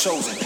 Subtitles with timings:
[0.00, 0.39] chosen.